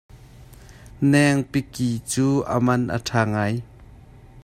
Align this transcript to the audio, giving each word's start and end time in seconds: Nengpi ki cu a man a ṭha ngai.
Nengpi 1.11 1.59
ki 1.73 1.89
cu 2.11 2.27
a 2.55 2.57
man 2.65 2.81
a 2.95 2.97
ṭha 3.07 3.21
ngai. 3.31 3.55